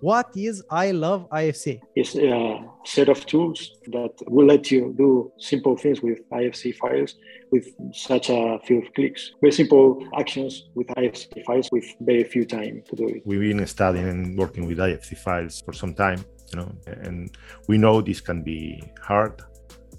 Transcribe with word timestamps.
What 0.00 0.30
is 0.36 0.62
I 0.70 0.90
Love 0.90 1.28
IFC? 1.30 1.80
It's 1.94 2.14
a 2.14 2.60
set 2.84 3.08
of 3.08 3.24
tools 3.24 3.72
that 3.86 4.12
will 4.26 4.46
let 4.46 4.70
you 4.70 4.94
do 4.96 5.32
simple 5.38 5.76
things 5.76 6.02
with 6.02 6.28
IFC 6.30 6.74
files 6.76 7.14
with 7.50 7.66
such 7.92 8.28
a 8.28 8.58
few 8.64 8.82
clicks. 8.94 9.32
Very 9.40 9.52
simple 9.52 10.06
actions 10.18 10.68
with 10.74 10.88
IFC 10.88 11.44
files 11.44 11.68
with 11.72 11.86
very 12.00 12.24
few 12.24 12.44
time 12.44 12.82
to 12.88 12.96
do 12.96 13.08
it. 13.08 13.22
We've 13.24 13.40
been 13.40 13.66
studying 13.66 14.08
and 14.08 14.38
working 14.38 14.66
with 14.66 14.78
IFC 14.78 15.16
files 15.16 15.62
for 15.62 15.72
some 15.72 15.94
time, 15.94 16.24
you 16.52 16.58
know, 16.58 16.70
and 16.86 17.34
we 17.68 17.78
know 17.78 18.02
this 18.02 18.20
can 18.20 18.42
be 18.42 18.82
hard. 19.00 19.40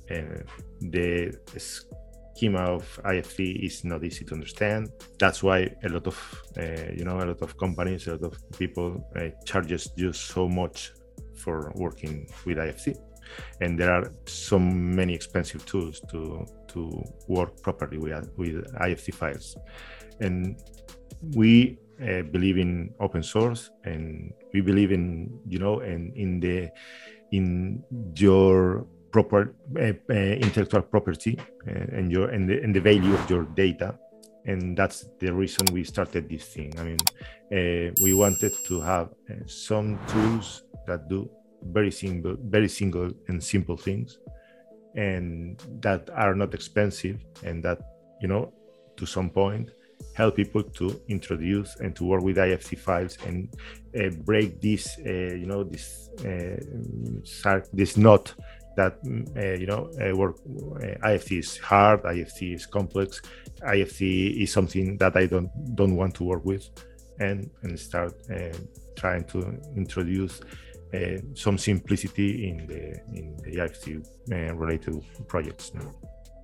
And 0.10 0.44
the 0.82 1.36
schema 2.36 2.60
of 2.60 3.00
IFC 3.04 3.66
is 3.66 3.84
not 3.84 4.04
easy 4.04 4.26
to 4.26 4.34
understand. 4.34 4.90
That's 5.20 5.42
why 5.42 5.74
a 5.84 5.90
lot 5.90 6.08
of 6.08 6.18
uh, 6.58 6.92
you 6.94 7.06
know 7.06 7.18
a 7.18 7.26
lot 7.26 7.42
of 7.42 7.58
companies, 7.58 8.08
a 8.08 8.12
lot 8.12 8.24
of 8.24 8.52
people 8.58 9.10
uh, 9.16 9.30
charges 9.46 9.92
you 9.96 10.14
so 10.14 10.48
much 10.48 10.92
for 11.36 11.72
working 11.76 12.28
with 12.46 12.58
IFC, 12.58 12.96
and 13.62 13.80
there 13.80 13.92
are 13.92 14.12
so 14.26 14.60
many 14.60 15.14
expensive 15.14 15.66
tools 15.66 16.02
to 16.12 16.46
to 16.68 17.04
work 17.28 17.62
properly 17.62 17.98
with 17.98 18.30
with 18.38 18.66
IFC 18.76 19.14
files, 19.14 19.56
and 20.20 20.58
we 21.36 21.78
uh, 22.02 22.22
believe 22.24 22.58
in 22.58 22.94
open 23.00 23.24
source 23.24 23.72
and 23.86 24.34
we 24.54 24.60
believe 24.60 24.92
in 24.92 25.30
you 25.48 25.60
know 25.60 25.80
and 25.80 26.14
in 26.18 26.40
the 26.42 26.70
in 27.32 27.82
your 28.16 28.86
proper 29.16 29.56
uh, 29.80 29.94
uh, 30.10 30.14
intellectual 30.46 30.82
property 30.82 31.34
uh, 31.40 31.98
and 31.98 32.12
your 32.12 32.28
and 32.36 32.50
the, 32.50 32.56
and 32.64 32.76
the 32.76 32.82
value 32.82 33.14
of 33.14 33.24
your 33.30 33.44
data. 33.66 33.90
And 34.52 34.78
that's 34.78 35.06
the 35.22 35.32
reason 35.34 35.64
we 35.72 35.84
started 35.84 36.24
this 36.30 36.46
thing. 36.54 36.70
I 36.82 36.84
mean 36.90 37.02
uh, 37.58 37.88
we 38.04 38.12
wanted 38.14 38.54
to 38.70 38.76
have 38.82 39.08
uh, 39.30 39.36
some 39.48 39.98
tools 40.12 40.64
that 40.88 41.08
do 41.08 41.30
very 41.78 41.92
simple, 41.92 42.36
very 42.56 42.68
single 42.80 43.10
and 43.30 43.42
simple 43.42 43.78
things 43.78 44.20
and 44.96 45.64
that 45.86 46.10
are 46.14 46.36
not 46.36 46.54
expensive 46.54 47.18
and 47.48 47.64
that 47.64 47.80
you 48.22 48.28
know 48.28 48.44
to 48.98 49.06
some 49.06 49.30
point 49.30 49.72
help 50.14 50.36
people 50.36 50.64
to 50.80 50.86
introduce 51.08 51.70
and 51.82 51.96
to 51.98 52.06
work 52.06 52.22
with 52.22 52.38
ifc 52.38 52.78
files 52.78 53.18
and 53.28 53.38
uh, 54.00 54.10
break 54.24 54.62
this 54.62 54.98
you 55.42 55.48
know 55.52 55.64
this 55.64 56.10
this 57.74 57.98
knot 57.98 58.34
that 58.76 58.98
uh, 59.38 59.58
you 59.60 59.66
know 59.66 59.90
uh, 60.02 60.16
work 60.16 60.38
uh, 60.46 61.08
IFC 61.08 61.40
is 61.40 61.58
hard, 61.58 62.04
IFC 62.04 62.56
is 62.56 62.66
complex, 62.66 63.22
IFC 63.62 64.44
is 64.44 64.52
something 64.52 64.98
that 64.98 65.16
I 65.16 65.26
don't 65.26 65.50
don't 65.76 65.96
want 65.96 66.16
to 66.16 66.24
work 66.24 66.46
with, 66.46 66.70
and 67.20 67.50
and 67.64 67.80
start 67.80 68.14
uh, 68.32 68.58
trying 68.96 69.24
to 69.26 69.60
introduce 69.76 70.42
uh, 70.94 71.18
some 71.34 71.58
simplicity 71.58 72.50
in 72.50 72.68
the 72.68 73.00
in 73.18 73.38
the 73.44 73.58
IFC 73.58 74.06
uh, 74.32 74.56
related 74.56 75.04
projects. 75.28 75.72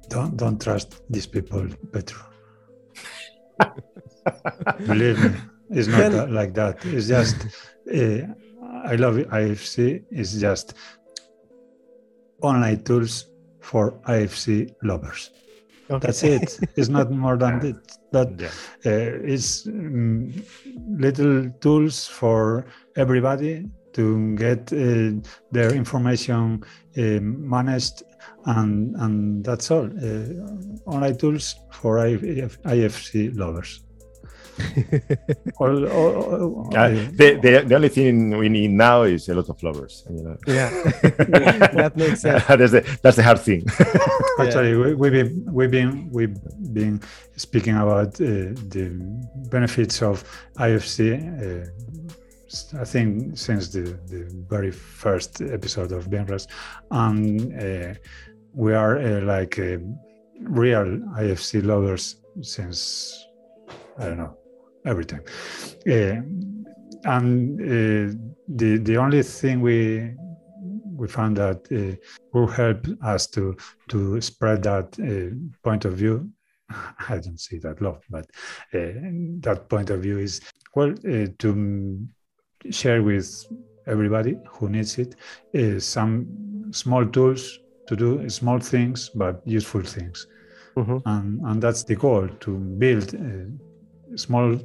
Don't 0.09 0.36
don't 0.38 0.62
trust 0.62 1.02
these 1.09 1.28
people, 1.28 1.68
Petro. 1.92 2.22
Believe 4.88 5.20
me, 5.24 5.40
it's 5.70 5.88
not 5.88 6.12
that, 6.12 6.32
like 6.32 6.54
that. 6.54 6.86
It's 6.86 7.08
just. 7.08 7.38
I 8.84 8.96
love 8.96 9.16
IFC. 9.16 10.04
It's 10.09 10.34
just 10.34 10.74
online 12.42 12.84
tools 12.84 13.28
for 13.59 13.94
IFC 14.08 14.73
lovers. 14.84 15.31
Okay. 15.89 16.08
That's 16.08 16.23
it. 16.23 16.59
it's 16.75 16.89
not 16.89 17.11
more 17.11 17.38
than 17.38 17.66
it. 17.66 17.97
That 18.11 18.39
yeah. 18.39 18.50
uh, 18.86 19.20
is 19.23 19.67
um, 19.67 20.34
little 20.88 21.50
tools 21.59 22.08
for 22.08 22.66
everybody 22.95 23.69
to 23.94 24.36
get 24.36 24.72
uh, 24.72 25.12
their 25.52 25.73
information 25.73 26.64
uh, 26.97 27.02
managed, 27.22 28.03
and 28.45 28.95
and 28.95 29.44
that's 29.44 29.69
all. 29.72 29.86
Uh, 29.86 30.89
online 30.89 31.18
tools 31.18 31.56
for 31.72 31.97
IFC 31.97 33.35
lovers. 33.38 33.84
All, 35.57 35.88
all, 35.88 36.16
all, 36.16 36.77
uh, 36.77 36.89
the, 36.89 37.39
the, 37.41 37.63
the 37.67 37.75
only 37.75 37.89
thing 37.89 38.38
we 38.38 38.49
need 38.49 38.72
now 38.72 39.03
is 39.03 39.29
a 39.29 39.35
lot 39.35 39.49
of 39.49 39.61
lovers. 39.63 40.05
You 40.09 40.23
know? 40.23 40.38
Yeah, 40.47 40.69
that 41.01 41.94
makes 41.95 42.22
sense. 42.22 42.44
that's, 42.47 42.72
the, 42.72 42.99
that's 43.01 43.17
the 43.17 43.23
hard 43.23 43.39
thing. 43.39 43.66
Actually, 44.39 44.75
we, 44.75 44.94
we've 44.95 45.11
been 45.11 45.45
we've 45.51 45.72
been 45.72 46.09
we've 46.11 46.38
been 46.73 47.01
speaking 47.35 47.75
about 47.75 48.19
uh, 48.22 48.53
the 48.73 48.89
benefits 49.49 50.01
of 50.01 50.23
IFC. 50.57 50.99
Uh, 51.66 51.69
I 52.79 52.83
think 52.83 53.38
since 53.38 53.69
the, 53.69 53.97
the 54.07 54.29
very 54.49 54.72
first 54.72 55.41
episode 55.41 55.91
of 55.93 56.09
BIMrras, 56.09 56.47
and 56.91 57.53
uh, 57.61 57.93
we 58.53 58.73
are 58.73 58.99
uh, 58.99 59.22
like 59.22 59.57
uh, 59.59 59.78
real 60.41 60.85
IFC 61.17 61.63
lovers 61.63 62.17
since 62.41 63.25
I 63.97 64.05
don't 64.05 64.17
know 64.17 64.38
everything. 64.86 65.22
Uh, 65.88 66.22
and 67.03 67.59
uh, 67.62 68.16
the 68.47 68.78
the 68.78 68.97
only 68.97 69.24
thing 69.24 69.62
we 69.62 70.14
we 70.96 71.08
found 71.08 71.38
that 71.38 71.66
uh, 71.72 71.96
will 72.34 72.47
help 72.47 72.86
us 73.03 73.28
to 73.28 73.56
to 73.90 74.22
spread 74.22 74.64
that 74.64 75.00
uh, 75.00 75.36
point 75.64 75.86
of 75.86 75.94
view. 75.94 76.30
I 77.09 77.18
don't 77.18 77.40
see 77.40 77.58
that 77.59 77.81
love, 77.81 78.03
but 78.09 78.25
uh, 78.74 78.94
that 79.41 79.68
point 79.70 79.90
of 79.90 80.02
view 80.02 80.20
is 80.20 80.41
well 80.75 80.91
uh, 80.91 81.28
to 81.40 82.08
share 82.70 83.02
with 83.02 83.46
everybody 83.88 84.38
who 84.47 84.70
needs 84.70 85.00
it 85.00 85.16
some 85.81 86.70
small 86.72 87.06
tools 87.06 87.59
to 87.88 87.96
do 87.96 88.30
small 88.30 88.59
things 88.59 89.09
but 89.16 89.41
useful 89.44 89.81
things, 89.81 90.28
mm-hmm. 90.78 90.97
and 91.06 91.41
and 91.41 91.64
that's 91.64 91.84
the 91.84 91.96
goal 91.96 92.30
to 92.41 92.58
build 92.78 93.16
small 94.16 94.53
uh, 94.53 94.57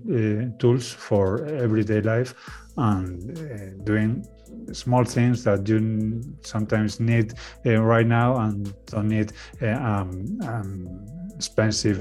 tools 0.59 0.93
for 0.93 1.45
everyday 1.47 2.01
life 2.01 2.35
and 2.77 3.39
uh, 3.39 3.85
doing 3.85 4.27
small 4.73 5.05
things 5.05 5.45
that 5.45 5.69
you 5.69 6.23
sometimes 6.43 7.01
need 7.01 7.35
uh, 7.65 7.81
right 7.81 8.07
now 8.07 8.37
and 8.37 8.75
don't 8.87 9.09
need 9.09 9.33
um, 9.63 10.39
um, 10.43 11.07
expensive 11.35 11.99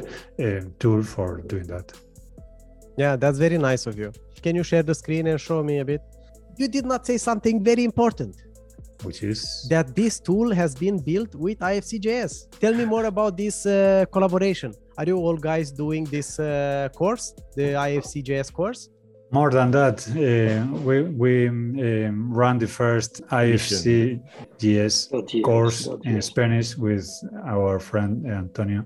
tool 0.79 1.03
for 1.03 1.41
doing 1.47 1.67
that. 1.67 1.91
Yeah, 2.97 3.15
that's 3.15 3.37
very 3.37 3.57
nice 3.57 3.87
of 3.87 3.97
you. 3.97 4.11
Can 4.41 4.55
you 4.55 4.63
share 4.63 4.83
the 4.83 4.95
screen 4.95 5.27
and 5.27 5.39
show 5.39 5.63
me 5.63 5.79
a 5.79 5.85
bit? 5.85 6.01
You 6.57 6.67
did 6.67 6.85
not 6.85 7.05
say 7.05 7.17
something 7.17 7.63
very 7.63 7.83
important. 7.83 8.35
Which 9.03 9.23
is? 9.23 9.67
That 9.69 9.95
this 9.95 10.19
tool 10.19 10.53
has 10.53 10.75
been 10.75 10.97
built 10.99 11.35
with 11.35 11.59
IFC.js. 11.59 12.59
Tell 12.59 12.73
me 12.73 12.85
more 12.85 13.05
about 13.05 13.37
this 13.37 13.65
uh, 13.65 14.05
collaboration. 14.11 14.73
Are 14.97 15.05
you 15.05 15.17
all 15.17 15.37
guys 15.37 15.71
doing 15.71 16.05
this 16.05 16.39
uh, 16.39 16.89
course, 16.95 17.33
the 17.55 17.73
IFC.js 17.73 18.53
course? 18.53 18.89
More 19.31 19.49
than 19.49 19.71
that, 19.71 20.07
uh, 20.07 20.65
we 20.87 21.01
we 21.01 21.47
um, 21.49 22.31
ran 22.33 22.57
the 22.59 22.67
first 22.67 23.21
IFC.js 23.27 24.95
course 25.43 25.89
in 26.03 26.21
Spanish 26.21 26.77
with 26.77 27.09
our 27.45 27.79
friend 27.79 28.25
Antonio. 28.27 28.85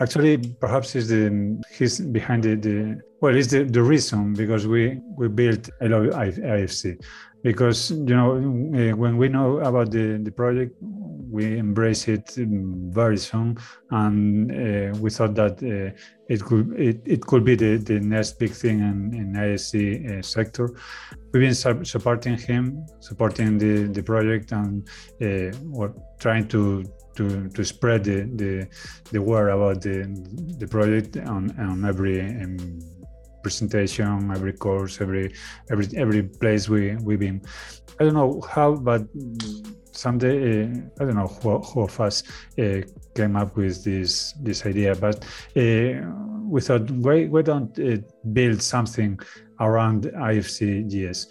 Actually, 0.00 0.38
perhaps 0.60 0.92
he's 0.92 1.08
the 1.08 1.62
he's 1.70 2.00
behind 2.00 2.42
the, 2.42 2.54
the 2.56 3.00
well, 3.20 3.36
it's 3.36 3.48
the, 3.48 3.64
the 3.64 3.82
reason 3.82 4.32
because 4.32 4.66
we 4.66 4.98
we 5.16 5.28
built 5.28 5.68
a 5.82 5.88
lot 5.88 6.06
of 6.06 6.14
IFC 6.14 6.98
because 7.42 7.90
you 7.90 8.16
know 8.16 8.36
uh, 8.36 8.96
when 8.96 9.16
we 9.18 9.28
know 9.28 9.58
about 9.58 9.90
the, 9.90 10.18
the 10.22 10.30
project 10.30 10.74
we 11.30 11.58
embrace 11.58 12.08
it 12.08 12.32
very 12.36 13.16
soon. 13.16 13.56
And 13.90 14.50
uh, 14.50 14.98
we 14.98 15.10
thought 15.10 15.34
that 15.36 15.62
uh, 15.62 15.96
it 16.28 16.42
could 16.42 16.78
it, 16.78 17.00
it 17.04 17.22
could 17.22 17.44
be 17.44 17.54
the, 17.54 17.76
the 17.76 18.00
next 18.00 18.38
big 18.38 18.50
thing 18.50 18.80
in, 18.80 19.14
in 19.14 19.32
ISC 19.32 20.18
uh, 20.18 20.22
sector. 20.22 20.70
We've 21.32 21.42
been 21.42 21.54
su- 21.54 21.84
supporting 21.84 22.36
him 22.36 22.84
supporting 23.00 23.58
the, 23.58 23.84
the 23.84 24.02
project 24.02 24.52
and 24.52 24.88
uh, 25.22 25.56
we're 25.62 25.92
trying 26.18 26.48
to 26.48 26.84
to, 27.20 27.48
to 27.50 27.64
spread 27.64 28.04
the, 28.04 28.22
the, 28.42 28.66
the 29.12 29.20
word 29.20 29.50
about 29.50 29.82
the, 29.82 29.96
the 30.58 30.66
project 30.66 31.18
on, 31.18 31.50
on 31.58 31.84
every 31.84 32.20
um, 32.20 32.80
presentation, 33.42 34.30
every 34.30 34.52
course, 34.52 35.00
every 35.00 35.32
every 35.70 35.86
every 35.96 36.22
place 36.22 36.68
we 36.68 36.96
we've 36.96 37.20
been. 37.20 37.42
I 37.98 38.04
don't 38.04 38.14
know 38.14 38.40
how, 38.48 38.74
but 38.74 39.02
someday 39.92 40.64
uh, 40.64 40.68
I 41.00 41.04
don't 41.04 41.16
know 41.16 41.26
who, 41.26 41.82
of 41.82 42.00
us 42.00 42.22
uh, 42.58 42.80
came 43.14 43.36
up 43.36 43.56
with 43.56 43.84
this 43.84 44.32
this 44.40 44.64
idea, 44.66 44.94
but 44.94 45.16
uh, 45.56 45.90
we 46.54 46.60
thought 46.60 46.90
why 46.90 47.26
why 47.26 47.42
don't 47.42 47.78
uh, 47.78 47.98
build 48.32 48.62
something 48.62 49.18
around 49.60 50.04
IFC.js, 50.04 51.26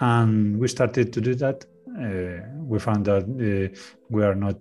and 0.00 0.58
we 0.58 0.68
started 0.68 1.12
to 1.14 1.20
do 1.20 1.34
that. 1.36 1.64
Uh, 2.00 2.46
we 2.56 2.78
found 2.78 3.04
that 3.04 3.24
uh, 3.24 3.76
we 4.08 4.22
are 4.24 4.34
not 4.34 4.56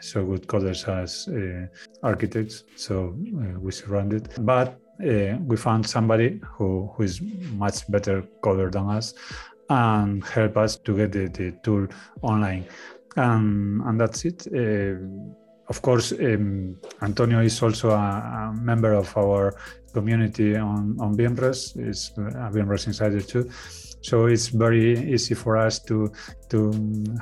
so 0.00 0.24
good 0.24 0.46
coders 0.46 0.86
as 0.88 1.28
architects, 2.02 2.64
so 2.76 3.16
we 3.60 3.72
surrounded. 3.72 4.28
But 4.38 4.78
uh, 5.00 5.36
we 5.44 5.56
found 5.56 5.86
somebody 5.86 6.40
who, 6.42 6.90
who 6.94 7.02
is 7.02 7.20
much 7.52 7.90
better 7.90 8.22
coder 8.42 8.72
than 8.72 8.88
us 8.88 9.14
and 9.68 10.24
help 10.24 10.56
us 10.56 10.76
to 10.76 10.96
get 10.96 11.12
the, 11.12 11.28
the 11.28 11.52
tool 11.62 11.86
online. 12.22 12.64
Um, 13.16 13.82
and 13.86 14.00
that's 14.00 14.24
it. 14.24 14.46
Uh, 14.46 14.96
of 15.68 15.82
course, 15.82 16.12
um, 16.12 16.76
Antonio 17.02 17.40
is 17.40 17.60
also 17.62 17.90
a, 17.90 17.94
a, 17.94 18.54
member 18.54 18.92
of 18.92 19.14
our 19.16 19.56
community 19.92 20.56
on, 20.56 20.96
on 21.00 21.16
BIMrras. 21.16 21.76
Is 21.76 22.12
a 22.16 22.50
BIMrras 22.50 22.86
insider 22.86 23.20
too. 23.20 23.50
So 24.02 24.26
it's 24.26 24.48
very 24.48 25.12
easy 25.12 25.34
for 25.34 25.56
us 25.56 25.78
to 25.84 26.12
to 26.50 26.72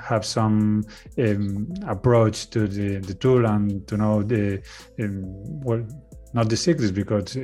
have 0.02 0.24
some 0.24 0.84
um, 1.18 1.72
approach 1.86 2.50
to 2.50 2.66
the, 2.68 2.98
the 2.98 3.14
tool 3.14 3.46
and 3.46 3.86
to 3.88 3.96
know 3.96 4.22
the 4.22 4.62
um, 5.00 5.22
well 5.62 5.84
not 6.34 6.48
the 6.48 6.56
secrets 6.56 6.90
because 6.90 7.36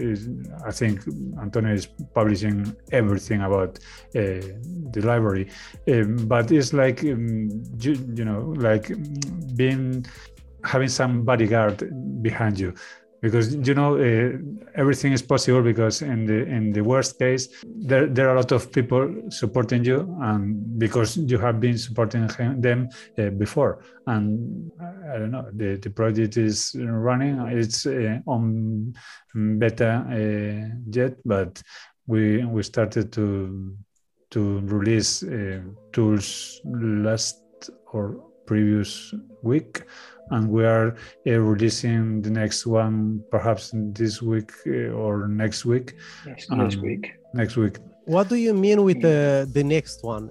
I 0.66 0.72
think 0.72 1.00
Antonio 1.40 1.72
is 1.72 1.86
publishing 2.12 2.76
everything 2.90 3.40
about 3.42 3.78
uh, 4.16 4.42
the 4.92 5.02
library, 5.04 5.48
um, 5.88 6.16
but 6.26 6.50
it's 6.50 6.72
like 6.72 7.04
um, 7.04 7.62
you, 7.78 7.92
you, 8.14 8.24
know 8.24 8.52
like 8.56 8.90
being 9.54 10.04
having 10.64 10.88
some 10.88 11.22
bodyguard 11.22 11.78
behind 12.20 12.58
you 12.58 12.74
because 13.20 13.54
you 13.54 13.74
know 13.74 13.96
uh, 13.96 14.32
everything 14.74 15.12
is 15.12 15.22
possible 15.22 15.62
because 15.62 16.02
in 16.02 16.26
the 16.26 16.44
in 16.46 16.72
the 16.72 16.80
worst 16.80 17.18
case 17.18 17.48
there, 17.64 18.06
there 18.06 18.28
are 18.28 18.34
a 18.34 18.40
lot 18.40 18.52
of 18.52 18.72
people 18.72 19.14
supporting 19.28 19.84
you 19.84 20.16
and 20.20 20.78
because 20.78 21.16
you 21.16 21.38
have 21.38 21.60
been 21.60 21.78
supporting 21.78 22.26
them 22.60 22.88
uh, 23.18 23.30
before. 23.30 23.84
And 24.06 24.72
i 25.12 25.18
don't 25.18 25.30
know 25.30 25.46
the, 25.52 25.76
the 25.76 25.90
project 25.90 26.36
is 26.36 26.74
running. 26.78 27.38
It's 27.48 27.86
uh, 27.86 28.18
on 28.26 28.94
beta 29.58 30.04
uh, 30.10 30.76
yet 30.90 31.14
but 31.24 31.62
we 32.06 32.44
we 32.44 32.62
started 32.62 33.12
to 33.12 33.76
to 34.30 34.60
release 34.60 35.22
uh, 35.22 35.60
tools 35.92 36.60
last 36.64 37.42
or 37.92 38.29
previous 38.50 39.14
week 39.42 39.72
and 40.30 40.42
we 40.56 40.64
are 40.64 40.88
uh, 41.26 41.38
releasing 41.52 42.22
the 42.26 42.32
next 42.42 42.60
one 42.66 43.22
perhaps 43.30 43.64
this 44.00 44.14
week 44.30 44.50
uh, 44.66 45.02
or 45.02 45.28
next 45.42 45.60
week. 45.64 45.86
Next, 46.26 46.50
next 46.50 46.76
um, 46.76 46.82
week. 46.88 47.04
Next 47.40 47.56
week. 47.62 47.76
What 48.14 48.28
do 48.32 48.36
you 48.46 48.54
mean 48.66 48.78
with 48.88 49.00
the 49.08 49.20
the 49.58 49.64
next 49.76 49.98
one? 50.14 50.24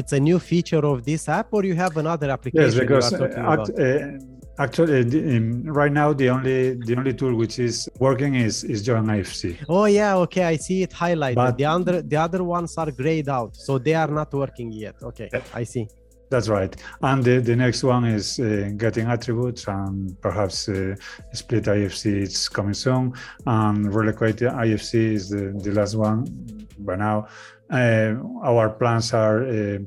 It's 0.00 0.12
a 0.20 0.22
new 0.28 0.38
feature 0.52 0.84
of 0.92 0.96
this 1.10 1.22
app, 1.38 1.48
or 1.56 1.60
you 1.70 1.76
have 1.84 1.94
another 2.04 2.28
application? 2.36 2.70
Yes, 2.70 2.78
because 2.82 3.06
act, 3.54 3.70
uh, 3.70 4.64
actually, 4.64 5.00
um, 5.36 5.46
right 5.80 5.94
now 6.00 6.08
the 6.20 6.28
only 6.36 6.58
the 6.88 6.94
only 7.00 7.14
tool 7.20 7.34
which 7.42 7.56
is 7.68 7.76
working 8.06 8.32
is 8.46 8.54
is 8.72 8.78
Join 8.88 9.06
IFC. 9.16 9.40
Oh 9.74 9.86
yeah, 9.98 10.24
okay, 10.24 10.44
I 10.54 10.56
see 10.66 10.78
it 10.86 10.92
highlighted. 11.04 11.42
But, 11.42 11.56
the 11.60 11.66
other 11.74 11.96
the 12.12 12.18
other 12.26 12.42
ones 12.56 12.72
are 12.82 12.92
grayed 13.02 13.28
out, 13.38 13.52
so 13.66 13.70
they 13.86 13.96
are 14.02 14.12
not 14.20 14.30
working 14.42 14.68
yet. 14.84 14.96
Okay, 15.10 15.28
I 15.60 15.64
see. 15.72 15.86
That's 16.30 16.48
right. 16.48 16.74
And 17.02 17.22
the, 17.22 17.38
the 17.38 17.54
next 17.54 17.84
one 17.84 18.04
is 18.04 18.40
uh, 18.40 18.70
getting 18.76 19.06
attributes 19.06 19.68
and 19.68 20.20
perhaps 20.20 20.68
uh, 20.68 20.96
split 21.32 21.64
IFC 21.64 22.22
is 22.22 22.48
coming 22.48 22.74
soon. 22.74 23.12
And 23.46 23.94
relocated 23.94 24.48
IFC 24.48 24.94
is 24.94 25.28
the, 25.28 25.52
the 25.62 25.72
last 25.72 25.94
one 25.94 26.66
by 26.78 26.96
now. 26.96 27.28
Uh, 27.70 28.14
our 28.42 28.68
plans 28.68 29.14
are 29.14 29.42
uh, 29.44 29.78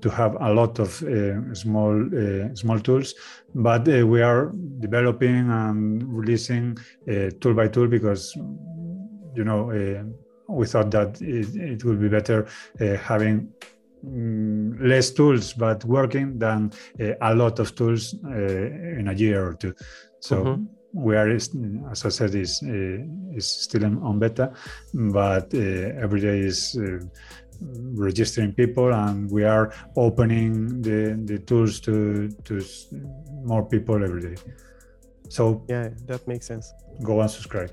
to 0.00 0.10
have 0.10 0.36
a 0.40 0.52
lot 0.52 0.78
of 0.80 1.00
uh, 1.04 1.54
small 1.54 1.94
uh, 1.94 2.52
small 2.54 2.80
tools, 2.80 3.14
but 3.54 3.86
we 3.86 4.20
are 4.20 4.50
developing 4.80 5.48
and 5.48 6.02
releasing 6.12 6.76
tool 7.40 7.54
by 7.54 7.68
tool 7.68 7.86
because 7.86 8.34
you 9.36 9.44
know 9.44 9.70
we 10.48 10.66
thought 10.66 10.90
that 10.90 11.22
it, 11.22 11.54
it 11.54 11.84
would 11.84 12.00
be 12.00 12.08
better 12.08 12.48
having 13.00 13.48
Mm, 14.04 14.80
less 14.80 15.10
tools 15.12 15.54
but 15.54 15.84
working 15.84 16.38
than 16.38 16.72
uh, 17.00 17.14
a 17.22 17.34
lot 17.34 17.58
of 17.58 17.74
tools 17.74 18.14
uh, 18.26 18.98
in 18.98 19.08
a 19.08 19.14
year 19.14 19.46
or 19.48 19.54
two. 19.54 19.74
So 20.20 20.44
mm-hmm. 20.44 20.64
we 20.92 21.16
are, 21.16 21.28
as 21.30 22.04
I 22.04 22.10
said, 22.10 22.34
is 22.34 22.62
uh, 22.62 23.36
is 23.38 23.46
still 23.46 23.84
on 23.84 24.18
beta, 24.18 24.52
but 24.92 25.54
every 25.54 26.20
day 26.20 26.38
is 26.40 26.76
registering 27.94 28.52
people 28.52 28.92
and 28.92 29.30
we 29.30 29.44
are 29.44 29.72
opening 29.96 30.82
the, 30.82 31.18
the 31.24 31.38
tools 31.38 31.80
to 31.80 32.28
to 32.44 32.62
more 33.44 33.64
people 33.64 34.02
every 34.02 34.20
day 34.20 34.34
so 35.28 35.64
yeah 35.68 35.88
that 36.06 36.26
makes 36.26 36.46
sense 36.46 36.72
go 37.02 37.20
and 37.20 37.30
subscribe 37.30 37.70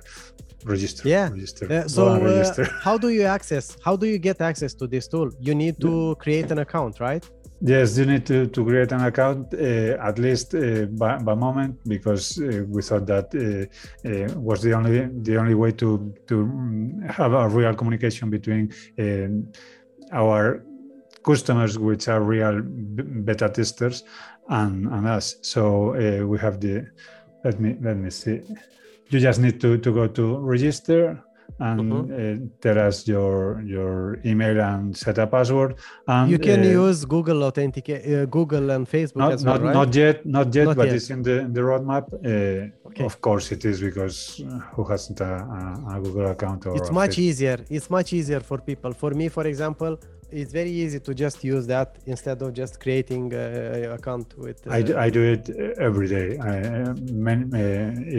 register 0.66 1.08
yeah. 1.08 1.30
register. 1.30 1.72
Uh, 1.72 1.88
so 1.88 2.08
uh, 2.08 2.66
how 2.84 2.98
do 2.98 3.10
you 3.10 3.24
access 3.24 3.78
how 3.84 3.96
do 3.96 4.08
you 4.08 4.18
get 4.18 4.42
access 4.42 4.74
to 4.74 4.88
this 4.88 5.08
tool? 5.08 5.30
You 5.40 5.56
need 5.56 5.80
to 5.82 6.16
create 6.20 6.52
an 6.52 6.60
account 6.60 7.00
right? 7.00 7.24
Yes 7.62 7.98
you 7.98 8.06
need 8.06 8.26
to, 8.26 8.48
to 8.48 8.66
create 8.66 8.92
an 8.92 9.02
account 9.02 9.54
uh, 9.54 10.10
at 10.10 10.18
least 10.18 10.56
uh, 10.56 10.86
by, 10.86 11.18
by 11.18 11.36
moment 11.36 11.78
because 11.88 12.40
uh, 12.40 12.64
we 12.68 12.82
thought 12.82 13.06
that 13.06 13.28
uh, 13.36 14.40
was 14.40 14.62
the 14.62 14.74
only 14.74 15.08
the 15.22 15.38
only 15.38 15.54
way 15.54 15.72
to 15.74 16.14
to 16.28 16.36
have 17.10 17.34
a 17.34 17.48
real 17.48 17.74
communication 17.76 18.30
between 18.30 18.72
our 20.12 20.64
customers 21.24 21.78
which 21.78 22.08
are 22.08 22.22
real 22.22 22.62
beta 22.62 23.48
testers 23.48 24.04
and, 24.50 24.88
and 24.88 25.08
us. 25.08 25.36
So 25.42 26.26
we 26.26 26.40
have 26.40 26.60
the 26.60 26.88
let 27.44 27.60
me 27.60 27.78
let 27.82 27.98
me 27.98 28.10
see 28.10 28.42
you 29.12 29.20
just 29.20 29.40
need 29.40 29.60
to, 29.62 29.78
to 29.78 29.94
go 29.94 30.08
to 30.08 30.38
register 30.38 31.24
and 31.60 31.92
mm-hmm. 31.92 32.46
uh, 32.46 32.48
tell 32.62 32.78
us 32.88 33.08
your 33.08 33.62
your 33.62 34.20
email 34.26 34.60
and 34.60 34.96
set 34.96 35.18
a 35.18 35.28
password. 35.28 35.76
And 36.08 36.32
you 36.32 36.40
can 36.40 36.62
uh, 36.62 36.84
use 36.84 37.06
Google 37.06 37.44
Authenticate, 37.44 38.02
uh, 38.06 38.26
Google 38.26 38.72
and 38.72 38.88
Facebook 38.88 39.18
not, 39.18 39.34
as 39.34 39.46
well, 39.46 39.56
not, 39.56 39.64
right? 39.64 39.74
Not 39.74 39.96
yet, 39.96 40.26
not 40.26 40.56
yet, 40.56 40.66
not 40.66 40.78
but 40.78 40.88
yet. 40.88 40.96
it's 40.96 41.10
in 41.10 41.22
the 41.22 41.40
in 41.40 41.54
the 41.54 41.62
roadmap. 41.62 42.06
Uh, 42.14 42.88
okay. 42.88 43.04
Of 43.04 43.22
course, 43.22 43.52
it 43.52 43.66
is 43.66 43.82
because 43.82 44.42
who 44.74 44.84
hasn't 44.86 45.20
a, 45.22 45.34
a, 45.58 45.98
a 45.98 46.02
Google 46.02 46.28
account? 46.28 46.66
Or 46.66 46.76
it's 46.78 46.92
much 46.92 47.12
Facebook? 47.12 47.20
easier. 47.20 47.58
It's 47.70 47.90
much 47.90 48.14
easier 48.14 48.40
for 48.40 48.58
people. 48.60 48.94
For 48.94 49.12
me, 49.12 49.30
for 49.30 49.46
example, 49.46 50.00
it's 50.32 50.52
very 50.52 50.72
easy 50.72 51.00
to 51.00 51.14
just 51.14 51.44
use 51.44 51.68
that 51.68 51.98
instead 52.06 52.42
of 52.42 52.54
just 52.54 52.80
creating 52.80 53.34
an 53.34 53.92
account 53.92 54.38
with. 54.38 54.66
Uh, 54.66 54.72
I, 54.72 54.82
do, 54.82 54.98
I 54.98 55.10
do 55.10 55.22
it 55.22 55.50
every 55.78 56.08
day. 56.08 56.38
I, 56.38 56.60
uh, 56.82 56.94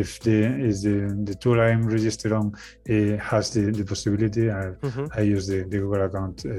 if 0.03 0.21
the 0.21 0.39
is 0.71 0.83
the, 0.83 0.97
the 1.25 1.35
tool 1.35 1.61
I'm 1.61 1.87
registered 1.87 2.33
on 2.33 2.55
it 2.85 3.19
has 3.19 3.51
the, 3.51 3.71
the 3.71 3.85
possibility, 3.85 4.51
I, 4.51 4.73
mm-hmm. 4.81 5.07
I 5.17 5.23
use 5.23 5.47
the, 5.47 5.63
the 5.65 5.79
Google 5.79 6.03
account 6.05 6.45
uh, 6.45 6.53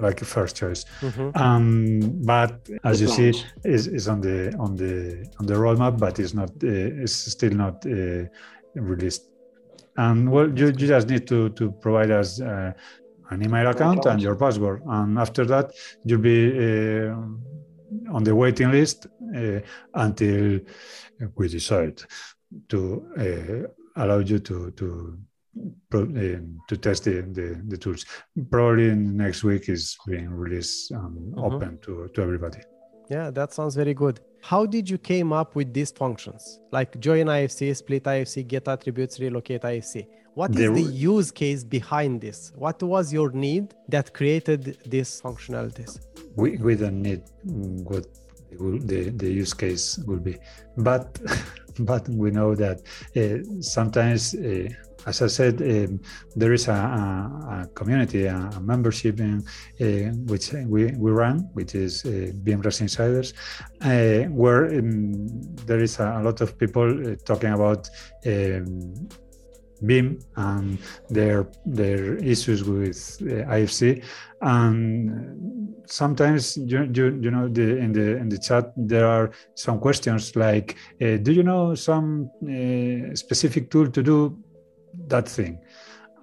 like 0.00 0.22
a 0.22 0.24
first 0.24 0.56
choice. 0.56 0.84
Mm-hmm. 1.00 1.36
Um, 1.36 2.00
but 2.24 2.68
as 2.84 3.00
you 3.00 3.08
see, 3.08 3.32
is 3.64 3.86
is 3.86 4.08
on 4.08 4.20
the 4.20 4.54
on 4.58 4.76
the 4.76 5.26
on 5.38 5.46
the 5.46 5.54
roadmap, 5.54 5.98
but 5.98 6.18
it's 6.18 6.34
not. 6.34 6.50
Uh, 6.62 7.02
it's 7.02 7.14
still 7.14 7.52
not 7.52 7.84
uh, 7.86 8.24
released 8.74 9.30
and 9.96 10.30
well 10.30 10.48
you, 10.58 10.66
you 10.66 10.86
just 10.86 11.08
need 11.08 11.26
to 11.26 11.48
to 11.50 11.70
provide 11.84 12.10
us 12.10 12.40
uh, 12.40 12.72
an 13.30 13.42
email 13.44 13.68
account 13.68 14.06
and 14.06 14.20
your 14.20 14.36
password. 14.36 14.82
And 14.86 15.18
after 15.18 15.44
that, 15.46 15.72
you'll 16.04 16.20
be 16.20 16.50
uh, 16.58 17.14
on 18.14 18.24
the 18.24 18.34
waiting 18.34 18.70
list 18.70 19.06
uh, 19.36 19.60
until 19.94 20.60
we 21.36 21.48
decide 21.48 22.02
to 22.68 23.06
uh, 23.18 24.02
allow 24.02 24.18
you 24.18 24.38
to 24.40 24.70
to 24.72 25.18
um, 25.94 26.60
to 26.68 26.76
test 26.76 27.04
the, 27.04 27.22
the, 27.22 27.60
the, 27.66 27.76
tools. 27.76 28.04
Probably 28.50 28.94
next 28.94 29.42
week 29.42 29.68
is 29.68 29.96
being 30.06 30.30
released 30.30 30.92
and 30.92 31.34
mm-hmm. 31.34 31.38
open 31.40 31.78
to, 31.82 32.08
to 32.14 32.22
everybody. 32.22 32.60
Yeah, 33.10 33.30
that 33.32 33.52
sounds 33.52 33.74
very 33.74 33.92
good. 33.92 34.20
How 34.42 34.64
did 34.64 34.88
you 34.88 34.96
came 34.96 35.32
up 35.32 35.56
with 35.56 35.74
these 35.74 35.90
functions 35.90 36.60
like 36.70 36.98
join 37.00 37.26
IFC, 37.26 37.76
split 37.76 38.04
IFC, 38.04 38.46
get 38.46 38.68
attributes, 38.68 39.18
relocate 39.18 39.62
IFC? 39.62 40.06
What 40.34 40.56
is 40.56 40.72
the 40.72 40.92
use 40.92 41.30
case 41.30 41.64
behind 41.64 42.20
this? 42.20 42.52
What 42.56 42.82
was 42.82 43.12
your 43.12 43.30
need 43.32 43.74
that 43.88 44.14
created 44.14 44.78
these 44.86 45.20
functionalities? 45.20 46.00
We, 46.36 46.56
we 46.58 46.76
don't 46.76 47.02
need 47.02 47.22
what 47.84 48.06
the, 48.50 49.10
the 49.10 49.30
use 49.30 49.54
case 49.54 49.98
will 50.06 50.18
be, 50.18 50.38
but 50.76 51.18
but 51.80 52.08
we 52.08 52.30
know 52.30 52.54
that 52.54 52.82
uh, 53.16 53.62
sometimes, 53.62 54.34
uh, 54.34 54.68
as 55.06 55.22
I 55.22 55.26
said, 55.28 55.62
um, 55.62 56.00
there 56.36 56.52
is 56.52 56.68
a, 56.68 56.72
a, 56.72 57.62
a 57.62 57.66
community, 57.74 58.26
a, 58.26 58.36
a 58.36 58.60
membership 58.60 59.20
in 59.20 59.44
uh, 59.80 60.12
which 60.30 60.52
we, 60.52 60.92
we 60.92 61.10
run, 61.10 61.48
which 61.54 61.74
is 61.74 62.04
uh, 62.04 62.32
Insiders, 62.80 63.32
uh, 63.80 64.28
where 64.30 64.66
um, 64.78 65.40
there 65.66 65.82
is 65.82 65.98
a, 65.98 66.20
lot 66.22 66.40
of 66.40 66.58
people 66.58 67.12
uh, 67.12 67.16
talking 67.24 67.52
about. 67.52 67.88
Um, 68.26 69.08
Vim 69.82 70.18
and 70.36 70.78
their 71.08 71.48
their 71.64 72.16
issues 72.16 72.64
with 72.64 73.18
uh, 73.22 73.48
IFC, 73.50 74.02
and 74.42 75.82
sometimes 75.86 76.56
you, 76.56 76.90
you 76.94 77.18
you 77.20 77.30
know 77.30 77.48
the 77.48 77.78
in 77.78 77.92
the 77.92 78.16
in 78.16 78.28
the 78.28 78.38
chat 78.38 78.72
there 78.76 79.06
are 79.06 79.30
some 79.54 79.78
questions 79.78 80.36
like, 80.36 80.76
uh, 81.02 81.16
do 81.16 81.32
you 81.32 81.42
know 81.42 81.74
some 81.74 82.30
uh, 82.44 83.14
specific 83.14 83.70
tool 83.70 83.88
to 83.90 84.02
do 84.02 84.38
that 85.08 85.28
thing? 85.28 85.58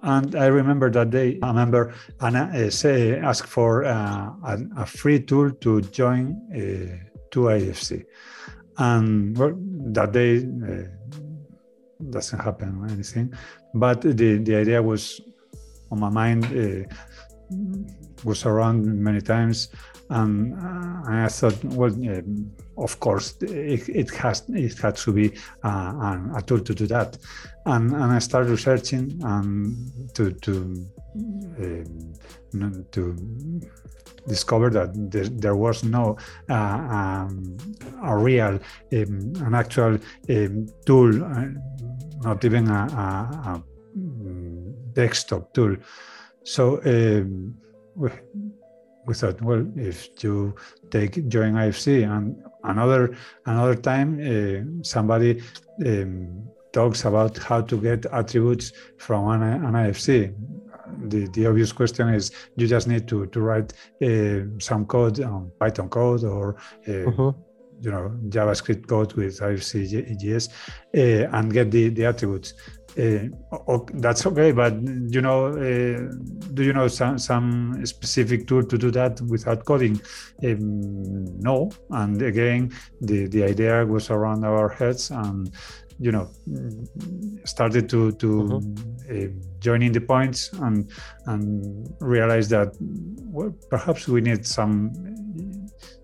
And 0.02 0.36
I 0.36 0.46
remember 0.46 0.90
that 0.90 1.10
day, 1.10 1.38
a 1.42 1.52
member 1.52 1.92
uh, 2.20 2.70
say, 2.70 3.18
asked 3.18 3.48
for 3.48 3.84
uh, 3.84 4.30
a, 4.44 4.58
a, 4.76 4.86
free 4.86 5.20
tool 5.20 5.50
to 5.50 5.80
join 5.80 6.40
uh, 6.54 7.16
to 7.32 7.40
IFC. 7.40 8.04
And 8.76 9.36
well, 9.36 9.54
that 9.92 10.12
day 10.12 10.46
doesn't 12.10 12.38
happen 12.38 12.78
or 12.80 12.86
anything. 12.86 13.32
But 13.74 14.02
the, 14.02 14.38
the 14.38 14.54
idea 14.56 14.82
was 14.82 15.20
on 15.90 16.00
my 16.00 16.10
mind, 16.10 16.44
uh, 16.44 16.94
was 18.24 18.44
around 18.44 18.84
many 18.86 19.20
times. 19.20 19.68
And 20.10 20.54
I 21.06 21.28
thought, 21.28 21.62
well, 21.64 21.94
of 22.78 22.98
course, 22.98 23.36
it, 23.42 23.88
it, 23.88 24.10
has 24.14 24.42
it 24.48 24.78
had 24.78 24.96
to 24.96 25.12
be 25.12 25.34
a 25.62 26.42
tool 26.46 26.60
to 26.60 26.74
do 26.74 26.86
that 26.86 27.18
and, 27.68 27.92
and 27.92 28.12
I 28.12 28.18
started 28.18 28.50
researching 28.50 29.20
um, 29.24 29.92
to 30.14 30.32
to 30.32 30.86
uh, 31.60 32.70
to 32.92 33.60
discover 34.26 34.70
that 34.70 34.90
there, 35.10 35.28
there 35.28 35.56
was 35.56 35.84
no 35.84 36.16
uh, 36.48 36.54
um, 36.54 37.56
a 38.02 38.16
real 38.16 38.58
um, 38.92 39.32
an 39.46 39.54
actual 39.54 39.98
um, 40.30 40.66
tool, 40.86 41.24
uh, 41.24 41.46
not 42.22 42.44
even 42.44 42.68
a, 42.68 42.72
a, 42.74 43.50
a, 43.50 43.62
desktop 44.92 45.52
tool. 45.54 45.76
So 46.48 46.80
um, 46.86 47.54
we, 47.94 48.08
we 49.06 49.12
thought, 49.14 49.42
well, 49.42 49.66
if 49.76 50.08
you 50.22 50.54
take 50.90 51.28
join 51.28 51.52
IFC 51.52 52.08
and 52.10 52.42
another 52.64 53.14
another 53.44 53.74
time 53.74 54.10
uh, 54.18 54.82
somebody 54.82 55.42
um, 55.84 56.48
talks 56.72 57.04
about 57.04 57.36
how 57.36 57.60
to 57.60 57.76
get 57.78 58.06
attributes 58.06 58.72
from 58.96 59.28
an, 59.28 59.42
an 59.42 59.74
IFC. 59.74 60.34
The, 61.10 61.28
the 61.34 61.46
obvious 61.46 61.70
question 61.70 62.08
is 62.08 62.32
you 62.56 62.66
just 62.66 62.88
need 62.88 63.06
to, 63.08 63.26
to 63.26 63.40
write 63.40 63.74
uh, 64.02 64.58
some 64.58 64.86
code 64.86 65.20
on 65.20 65.52
Python 65.60 65.90
code 65.90 66.24
or 66.24 66.56
uh, 66.88 67.08
uh-huh. 67.08 67.32
you 67.82 67.90
know 67.90 68.16
JavaScript 68.30 68.86
code 68.86 69.12
with 69.12 69.38
IFC.js 69.38 70.48
uh, 70.96 71.36
and 71.36 71.52
get 71.52 71.70
the, 71.70 71.90
the 71.90 72.06
attributes. 72.06 72.54
Uh, 72.98 73.28
that's 73.94 74.26
okay, 74.26 74.50
but 74.50 74.74
you 74.82 75.20
know, 75.20 75.46
uh, 75.46 76.12
do 76.54 76.64
you 76.64 76.72
know 76.72 76.88
some 76.88 77.16
some 77.16 77.86
specific 77.86 78.48
tool 78.48 78.64
to 78.64 78.76
do 78.76 78.90
that 78.90 79.20
without 79.20 79.64
coding? 79.64 80.00
Um, 80.42 81.38
no, 81.38 81.70
and 81.90 82.20
again, 82.20 82.72
the 83.00 83.28
the 83.28 83.44
idea 83.44 83.86
was 83.86 84.10
around 84.10 84.44
our 84.44 84.68
heads, 84.68 85.12
and 85.12 85.48
you 86.00 86.10
know 86.10 86.28
started 87.44 87.88
to 87.90 88.10
to 88.12 88.42
uh-huh. 88.42 89.14
uh, 89.14 89.28
join 89.60 89.82
in 89.82 89.92
the 89.92 90.00
points 90.00 90.52
and 90.54 90.90
and 91.26 91.94
realize 92.00 92.48
that 92.48 92.74
well, 93.30 93.54
perhaps 93.70 94.08
we 94.08 94.20
need 94.20 94.44
some 94.44 94.90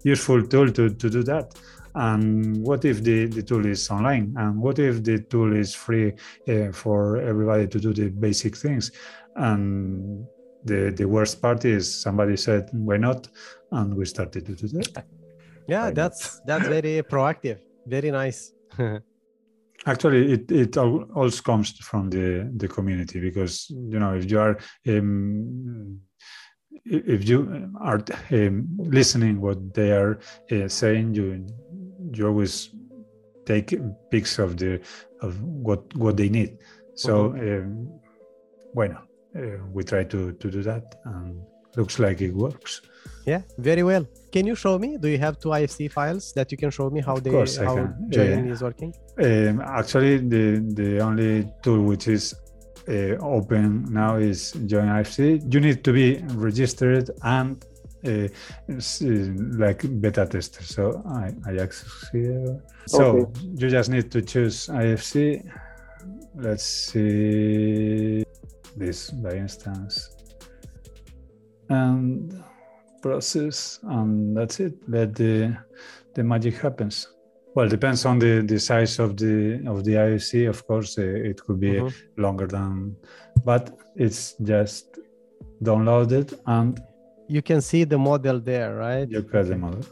useful 0.05 0.47
tool 0.47 0.71
to, 0.71 0.91
to 0.91 1.11
do 1.11 1.23
that 1.25 1.55
and 1.95 2.57
what 2.67 2.85
if 2.85 3.03
the, 3.03 3.27
the 3.27 3.43
tool 3.43 3.65
is 3.67 3.91
online? 3.91 4.35
And 4.37 4.61
what 4.61 4.79
if 4.79 5.03
the 5.05 5.21
tool 5.21 5.55
is 5.57 5.75
free 5.75 6.13
uh, 6.49 6.73
for 6.73 7.19
everybody 7.19 7.69
to 7.69 7.79
do 7.79 7.93
the 7.93 8.09
basic 8.11 8.57
things? 8.57 8.91
And 9.37 10.27
the 10.65 10.93
the 10.97 11.05
worst 11.05 11.43
part 11.43 11.65
is 11.65 12.03
somebody 12.03 12.37
said 12.37 12.69
why 12.73 12.97
not? 12.97 13.29
And 13.71 13.95
we 13.95 14.07
started 14.07 14.47
to 14.47 14.55
do 14.55 14.69
that. 14.69 15.05
Yeah 15.69 15.91
that's 15.91 16.41
that's 16.47 16.69
very 16.69 17.03
proactive. 17.03 17.59
Very 17.87 18.11
nice. 18.11 18.53
Actually, 19.87 20.33
it, 20.33 20.51
it 20.51 20.77
all, 20.79 21.31
comes 21.45 21.73
from 21.79 22.09
the, 22.09 22.51
the 22.57 22.67
community 22.67 23.21
because 23.21 23.67
you 23.69 23.99
know 23.99 24.15
if 24.15 24.31
you 24.31 24.41
are 24.41 24.57
um, 24.89 26.01
if 26.85 27.29
you 27.29 27.71
are 27.81 28.03
um, 28.31 28.67
listening 28.79 29.41
what 29.41 29.75
they 29.75 29.91
are 29.93 30.19
uh, 30.53 30.69
saying, 30.69 31.15
you 31.15 31.47
you 32.17 32.27
always 32.27 32.71
take 33.45 33.75
pics 34.11 34.39
of 34.39 34.57
the 34.57 34.81
of 35.21 35.41
what 35.43 35.95
what 35.97 36.17
they 36.17 36.29
need. 36.29 36.59
So, 36.95 37.35
um, 37.35 37.89
bueno, 38.75 38.99
uh, 39.37 39.59
we 39.73 39.83
try 39.85 40.05
to 40.05 40.33
to 40.33 40.51
do 40.51 40.63
that, 40.63 40.97
and 41.05 41.43
looks 41.77 41.99
like 41.99 42.21
it 42.21 42.35
works. 42.35 42.83
Yeah, 43.27 43.43
very 43.59 43.83
well. 43.83 44.07
Can 44.33 44.47
you 44.47 44.55
show 44.55 44.79
me? 44.79 44.97
Do 44.99 45.09
you 45.09 45.19
have 45.19 45.39
two 45.39 45.49
IFC 45.49 45.91
files 45.91 46.33
that 46.35 46.53
you 46.53 46.59
can 46.59 46.71
show 46.71 46.91
me 46.91 47.01
how 47.01 47.17
they 47.17 47.31
how 47.31 47.89
join 48.09 48.49
is 48.49 48.63
working? 48.63 48.95
Um, 49.19 49.61
actually, 49.61 50.19
the 50.19 50.61
the 50.75 51.01
only 51.01 51.49
tool 51.63 51.83
which 51.83 52.09
is 52.09 52.35
uh, 52.89 53.17
open 53.21 53.87
now 53.91 54.17
is 54.17 54.53
join 54.67 54.89
IFC. 54.89 55.53
You 55.53 55.61
need 55.61 55.83
to 55.85 55.93
be 55.93 56.23
registered 56.35 57.11
and 57.23 57.65
uh, 58.05 58.29
like 59.59 60.01
beta 60.01 60.27
tester. 60.27 60.63
So 60.63 61.03
I, 61.07 61.33
I 61.47 61.57
access 61.63 62.09
here. 62.13 62.63
So 62.87 63.05
okay. 63.05 63.41
you 63.55 63.71
just 63.71 63.91
need 63.91 64.11
to 64.13 64.23
choose 64.23 64.67
IFC. 64.69 65.49
Let's 66.35 66.65
see 66.65 68.25
this 68.77 69.11
by 69.11 69.35
instance. 69.35 70.17
And 71.69 72.45
process 73.05 73.81
and 73.83 74.35
that's 74.37 74.61
it 74.61 74.75
let 74.89 75.15
the 75.15 75.55
the 76.15 76.23
magic 76.33 76.55
happens 76.65 76.97
well 77.55 77.69
depends 77.77 78.01
on 78.11 78.19
the 78.19 78.33
the 78.53 78.59
size 78.59 78.95
of 79.05 79.11
the 79.23 79.37
of 79.73 79.85
the 79.87 79.95
IFC 80.07 80.49
of 80.49 80.59
course 80.69 80.91
uh, 80.99 81.31
it 81.31 81.37
could 81.45 81.61
be 81.61 81.75
mm-hmm. 81.75 82.23
longer 82.25 82.47
than 82.57 82.97
but 83.45 83.65
it's 84.05 84.23
just 84.53 84.85
downloaded 85.69 86.29
and 86.47 86.81
you 87.29 87.43
can 87.43 87.61
see 87.61 87.85
the 87.85 87.99
model 87.99 88.41
there 88.41 88.77
right 88.77 89.09
you 89.11 89.23
got 89.23 89.47
the 89.47 89.57
model 89.57 89.85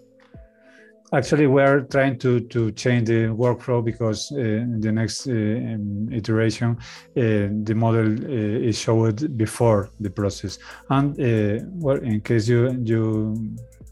Actually, 1.14 1.46
we're 1.46 1.82
trying 1.82 2.18
to, 2.18 2.40
to 2.40 2.72
change 2.72 3.08
the 3.08 3.26
workflow 3.26 3.84
because 3.84 4.32
uh, 4.32 4.38
in 4.38 4.80
the 4.80 4.90
next 4.90 5.26
uh, 5.26 5.32
um, 5.32 6.08
iteration, 6.10 6.70
uh, 6.80 7.52
the 7.64 7.74
model 7.76 8.06
uh, 8.06 8.68
is 8.68 8.78
showed 8.78 9.36
before 9.36 9.90
the 10.00 10.08
process. 10.08 10.58
And 10.88 11.12
uh, 11.20 11.66
well, 11.72 11.98
in 11.98 12.22
case 12.22 12.48
you 12.48 12.80
you 12.82 13.36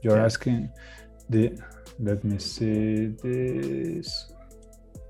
you're 0.01 0.19
asking, 0.19 0.71
the 1.29 1.59
let 1.99 2.25
me 2.25 2.39
see 2.39 3.09
this. 3.23 4.33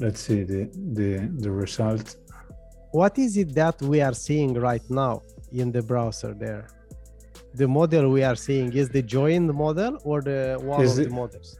Let's 0.00 0.20
see 0.20 0.42
the 0.42 0.68
the 0.94 1.30
the 1.38 1.50
result. 1.52 2.16
What 2.90 3.18
is 3.20 3.36
it 3.36 3.54
that 3.54 3.80
we 3.82 4.00
are 4.00 4.14
seeing 4.14 4.54
right 4.54 4.82
now 4.90 5.22
in 5.52 5.70
the 5.70 5.82
browser 5.82 6.34
there? 6.34 6.66
The 7.54 7.66
model 7.66 8.10
we 8.10 8.22
are 8.22 8.36
seeing 8.36 8.72
is 8.72 8.88
the 8.88 9.02
joined 9.02 9.52
model 9.52 9.98
or 10.04 10.22
the 10.22 10.58
one 10.60 10.82
is 10.82 10.98
of 10.98 11.04
the 11.04 11.10
models? 11.10 11.58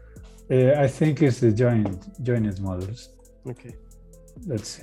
Uh, 0.51 0.73
I 0.85 0.89
think 0.89 1.23
it's 1.23 1.41
the 1.41 1.53
joint 1.53 2.23
joined 2.23 2.61
models. 2.61 3.11
Okay. 3.49 3.75
Let's 4.47 4.69
see. 4.69 4.83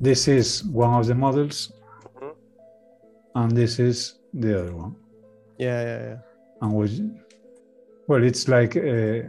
This 0.00 0.28
is 0.28 0.64
one 0.64 0.94
of 1.00 1.06
the 1.06 1.14
models, 1.14 1.72
mm-hmm. 2.16 2.30
and 3.34 3.52
this 3.52 3.78
is 3.78 4.16
the 4.32 4.60
other 4.60 4.74
one. 4.74 4.96
Yeah, 5.58 5.82
yeah, 5.82 5.98
yeah. 6.08 6.16
And 6.62 6.72
we, 6.72 7.10
well, 8.08 8.22
it's 8.22 8.48
like, 8.48 8.76
uh, 8.76 9.22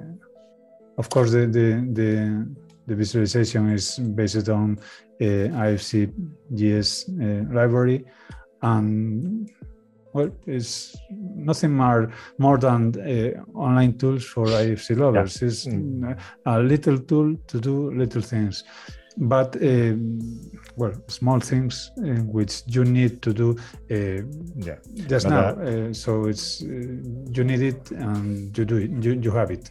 of 0.97 1.09
course, 1.09 1.31
the 1.31 1.45
the 1.47 1.67
the 1.93 2.47
the 2.87 2.95
visualization 2.95 3.69
is 3.69 3.99
based 3.99 4.49
on 4.49 4.79
uh, 5.21 5.23
IFC 5.23 6.11
JS 6.53 6.89
uh, 7.09 7.53
library, 7.53 8.05
and 8.61 9.49
well, 10.15 10.31
it's 10.47 10.95
nothing 11.49 11.73
more 11.75 12.13
more 12.37 12.57
than 12.57 12.81
uh, 13.13 13.59
online 13.67 13.97
tools 13.97 14.23
for 14.23 14.45
IFC 14.45 14.97
lovers. 14.97 15.41
Yeah. 15.41 15.47
It's 15.47 15.67
mm. 15.67 16.17
a 16.45 16.59
little 16.59 16.97
tool 16.99 17.35
to 17.47 17.59
do 17.59 17.91
little 17.91 18.21
things, 18.21 18.63
but 19.17 19.49
um, 19.61 20.19
well, 20.77 20.93
small 21.07 21.39
things 21.41 21.91
uh, 21.97 22.23
which 22.37 22.63
you 22.65 22.85
need 22.85 23.21
to 23.23 23.33
do 23.33 23.49
uh, 23.91 24.21
yeah. 24.67 24.79
just 25.13 25.27
but 25.27 25.35
now. 25.35 25.47
Uh, 25.49 25.93
so 25.93 26.27
it's 26.31 26.63
uh, 26.63 26.67
you 27.35 27.43
need 27.43 27.61
it 27.61 27.91
and 27.91 28.57
you 28.57 28.63
do 28.63 28.77
it. 28.77 28.91
You, 29.03 29.13
you 29.25 29.31
have 29.31 29.51
it. 29.51 29.69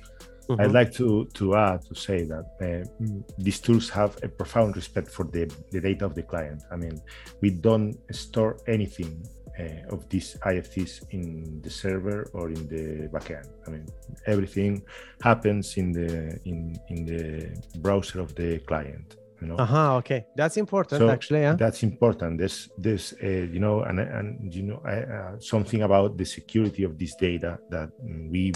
Mm-hmm. 0.49 0.61
I'd 0.61 0.73
like 0.73 0.93
to, 1.01 1.25
to 1.39 1.57
add 1.57 1.81
to 1.87 1.95
say 1.95 2.25
that 2.25 2.45
uh, 2.61 3.07
these 3.39 3.61
tools 3.61 3.89
have 3.89 4.19
a 4.23 4.29
profound 4.29 4.77
respect 4.77 5.09
for 5.09 5.25
the, 5.25 5.51
the 5.71 5.81
data 5.81 6.05
of 6.05 6.15
the 6.15 6.23
client. 6.23 6.63
I 6.71 6.77
mean, 6.77 7.01
we 7.41 7.49
don't 7.49 7.97
store 8.15 8.59
anything 8.67 9.27
uh, 9.59 9.95
of 9.95 10.09
these 10.09 10.37
IFCs 10.43 11.03
in 11.11 11.61
the 11.63 11.71
server 11.71 12.31
or 12.33 12.49
in 12.49 12.67
the 12.69 13.09
backend. 13.09 13.49
I 13.67 13.71
mean, 13.71 13.87
everything 14.27 14.83
happens 15.23 15.77
in 15.77 15.93
the 15.93 16.39
in 16.45 16.77
in 16.89 17.05
the 17.05 17.79
browser 17.79 18.21
of 18.21 18.35
the 18.35 18.59
client. 18.61 19.17
You 19.41 19.49
know. 19.49 19.57
Uh-huh, 19.57 19.97
okay, 19.97 20.27
that's 20.37 20.57
important 20.57 21.01
so 21.01 21.09
actually. 21.11 21.41
Yeah, 21.41 21.55
that's 21.55 21.83
important. 21.83 22.39
There's 22.39 22.71
there's 22.79 23.15
uh, 23.23 23.27
you 23.27 23.61
know 23.61 23.83
and 23.83 24.01
and 24.01 24.55
you 24.55 24.63
know 24.63 24.79
uh, 24.79 25.39
something 25.39 25.83
about 25.83 26.17
the 26.17 26.25
security 26.25 26.85
of 26.85 26.99
this 26.99 27.15
data 27.15 27.59
that 27.71 27.91
we 28.31 28.53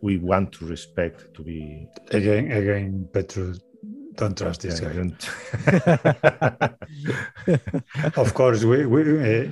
we 0.00 0.18
want 0.18 0.52
to 0.52 0.66
respect 0.66 1.34
to 1.34 1.42
be 1.42 1.86
again 2.12 2.50
again 2.52 3.08
Petru 3.12 3.54
don't 4.20 4.36
trust 4.36 4.60
this 4.60 4.80
guy. 4.80 4.92
of 8.16 8.34
course, 8.34 8.64
we, 8.64 8.86
we 8.86 9.00
uh, 9.00 9.48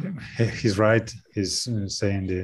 he's 0.60 0.78
right. 0.78 1.10
He's 1.34 1.68
saying 1.98 2.26
the, 2.26 2.40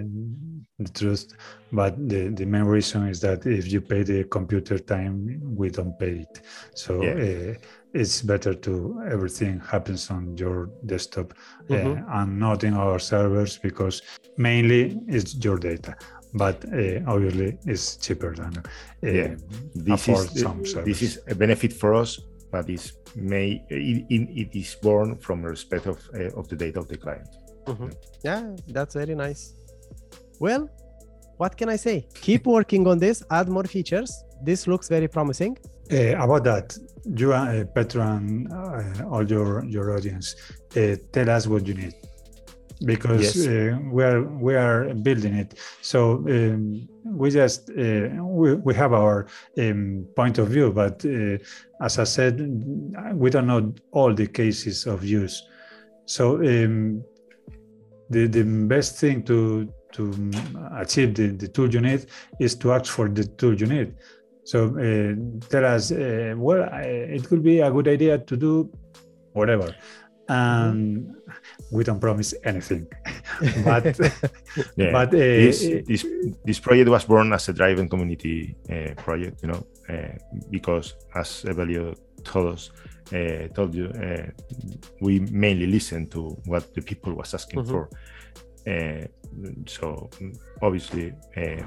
the 0.79 0.91
truth, 0.91 1.27
but 1.71 1.93
the, 2.09 2.29
the 2.29 2.47
main 2.47 2.65
reason 2.65 3.09
is 3.09 3.21
that 3.21 3.47
if 3.47 3.71
you 3.71 3.81
pay 3.81 4.03
the 4.03 4.25
computer 4.25 4.79
time, 4.79 5.41
we 5.43 5.69
don't 5.69 5.99
pay 5.99 6.25
it. 6.25 6.41
So 6.75 7.03
yeah. 7.03 7.53
uh, 7.53 7.55
it's 7.93 8.23
better 8.23 8.55
to 8.55 9.03
everything 9.11 9.61
happens 9.61 10.11
on 10.11 10.37
your 10.37 10.71
desktop 10.87 11.35
mm-hmm. 11.69 12.03
uh, 12.03 12.23
and 12.23 12.39
not 12.39 12.65
in 12.65 12.75
our 12.75 12.99
servers 12.99 13.59
because 13.59 14.03
mainly 14.39 14.99
it's 15.07 15.35
your 15.45 15.59
data 15.59 15.95
but 16.35 16.65
uh, 16.73 17.01
obviously 17.07 17.59
it's 17.65 17.97
cheaper 17.97 18.35
than 18.35 18.53
uh, 18.59 18.63
yeah. 19.03 19.35
this 19.75 20.09
is 20.09 20.33
this 20.85 21.03
is 21.03 21.21
a 21.29 21.35
benefit 21.35 21.73
for 21.73 21.95
us 21.95 22.21
but 22.51 22.69
it's 22.69 22.93
may 23.15 23.65
it, 23.69 24.29
it 24.43 24.59
is 24.59 24.77
born 24.83 25.17
from 25.17 25.43
respect 25.43 25.87
of 25.87 25.99
uh, 26.15 26.39
of 26.39 26.49
the 26.49 26.57
data 26.57 26.79
of 26.81 26.89
the 26.89 26.97
client. 26.97 27.29
Mm-hmm. 27.67 27.91
yeah. 28.25 28.43
That's 28.69 28.95
very 28.95 29.15
nice. 29.15 29.55
Well 30.41 30.69
what 31.37 31.57
can 31.57 31.69
i 31.69 31.77
say? 31.77 32.07
Keep 32.15 32.47
working 32.59 32.87
on 32.87 32.99
this 32.99 33.23
add 33.31 33.49
more 33.49 33.65
features. 33.65 34.11
This 34.43 34.67
looks 34.67 34.89
very 34.89 35.09
promising. 35.09 35.57
Uh, 35.93 36.17
about 36.25 36.45
that 36.45 36.77
you 37.21 37.33
uh, 37.33 37.65
petro 37.65 38.03
and 38.03 38.51
uh, 38.53 39.09
all 39.11 39.25
your 39.35 39.65
your 39.67 39.95
audience 39.97 40.35
uh, 40.77 40.97
tell 41.13 41.29
us 41.29 41.47
what 41.47 41.67
you 41.67 41.75
need 41.75 41.95
because 42.85 43.37
yes. 43.37 43.47
uh, 43.47 43.79
we 43.91 44.03
are 44.05 44.23
we 44.23 44.55
are 44.55 44.95
building 44.95 45.35
it. 45.35 45.59
So 45.81 46.17
um, 46.29 46.89
we 47.05 47.31
just 47.31 47.71
uh, 47.71 48.09
we, 48.23 48.55
we 48.55 48.75
have 48.75 48.93
our 48.93 49.27
um, 49.59 50.07
point 50.17 50.39
of 50.39 50.49
view, 50.49 50.73
but 50.73 51.05
uh, 51.05 51.39
as 51.81 51.99
I 51.99 52.05
said, 52.05 52.41
we 53.15 53.31
don't 53.31 53.47
know 53.47 53.73
all 53.93 54.13
the 54.13 54.27
cases 54.27 54.87
of 54.87 55.05
use. 55.05 55.47
So 56.07 56.37
um, 56.37 57.05
the 58.11 58.27
the 58.27 58.43
best 58.43 58.99
thing 58.99 59.23
to 59.25 59.73
to 59.93 60.31
achieve 60.77 61.15
the, 61.15 61.29
the 61.29 61.47
tool 61.47 61.73
you 61.73 61.81
need 61.81 62.07
is 62.41 62.57
to 62.57 62.73
ask 62.73 62.87
for 62.87 63.09
the 63.09 63.25
tool 63.25 63.55
you 63.55 63.67
need. 63.67 63.95
So 64.43 64.67
uh, 64.77 65.49
tell 65.49 65.65
us, 65.65 65.91
uh, 65.93 66.35
well, 66.37 66.69
it 66.73 67.25
could 67.25 67.43
be 67.43 67.61
a 67.61 67.71
good 67.71 67.89
idea 67.89 68.19
to 68.19 68.37
do 68.37 68.71
whatever 69.33 69.75
and 70.29 71.15
we 71.71 71.85
don't 71.85 72.01
promise 72.01 72.35
anything 72.45 72.87
but 73.65 73.99
yeah. 74.77 74.93
but 74.93 75.09
uh, 75.09 75.19
this, 75.19 75.61
this, 75.87 76.07
this 76.45 76.59
project 76.59 76.89
was 76.89 77.05
born 77.05 77.33
as 77.33 77.49
a 77.49 77.53
driven 77.53 77.89
community 77.89 78.57
uh, 78.71 78.95
project 78.95 79.43
you 79.43 79.49
know 79.49 79.67
uh, 79.89 80.17
because 80.51 80.95
as 81.15 81.45
Evelio 81.47 81.95
told 82.25 82.55
us 82.55 82.71
uh, 83.13 83.49
told 83.55 83.75
you 83.75 83.87
uh, 83.89 84.27
we 85.01 85.21
mainly 85.21 85.67
listen 85.67 86.07
to 86.07 86.31
what 86.47 86.75
the 86.75 86.81
people 86.81 87.13
was 87.13 87.35
asking 87.35 87.61
mm-hmm. 87.61 87.71
for 87.71 87.91
uh, 88.67 89.07
so 89.67 90.09
obviously 90.63 91.13